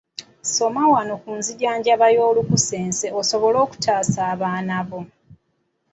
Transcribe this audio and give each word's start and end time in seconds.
Soma 0.55 0.83
wano 0.93 1.13
ku 1.21 1.29
nzijjanjaba 1.39 2.05
y'olukusense 2.15 3.07
osobole 3.19 3.57
okutaasa 3.65 4.19
abaana 4.33 4.77
bo. 4.87 4.99